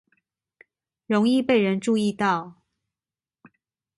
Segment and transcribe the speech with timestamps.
[1.05, 2.63] 容易被人注意到